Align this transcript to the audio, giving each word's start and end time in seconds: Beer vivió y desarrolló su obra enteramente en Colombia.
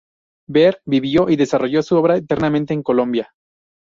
Beer 0.49 0.81
vivió 0.85 1.29
y 1.29 1.35
desarrolló 1.35 1.83
su 1.83 1.95
obra 1.95 2.17
enteramente 2.17 2.73
en 2.73 2.81
Colombia. 2.81 3.35